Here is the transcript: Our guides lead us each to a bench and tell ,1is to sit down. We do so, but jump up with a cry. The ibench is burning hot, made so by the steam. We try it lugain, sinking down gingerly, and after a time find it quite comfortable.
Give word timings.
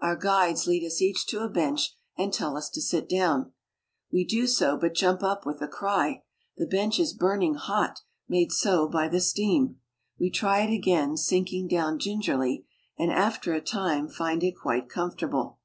Our 0.00 0.16
guides 0.16 0.66
lead 0.66 0.84
us 0.84 1.00
each 1.00 1.24
to 1.28 1.44
a 1.44 1.48
bench 1.48 1.96
and 2.16 2.34
tell 2.34 2.52
,1is 2.54 2.68
to 2.72 2.82
sit 2.82 3.08
down. 3.08 3.52
We 4.10 4.24
do 4.24 4.48
so, 4.48 4.76
but 4.76 4.92
jump 4.94 5.22
up 5.22 5.46
with 5.46 5.62
a 5.62 5.68
cry. 5.68 6.24
The 6.56 6.66
ibench 6.66 6.98
is 6.98 7.12
burning 7.12 7.54
hot, 7.54 8.00
made 8.28 8.50
so 8.50 8.88
by 8.88 9.06
the 9.06 9.20
steam. 9.20 9.76
We 10.18 10.30
try 10.32 10.62
it 10.62 10.70
lugain, 10.70 11.16
sinking 11.16 11.68
down 11.68 12.00
gingerly, 12.00 12.66
and 12.98 13.12
after 13.12 13.52
a 13.52 13.60
time 13.60 14.08
find 14.08 14.42
it 14.42 14.56
quite 14.60 14.88
comfortable. 14.88 15.60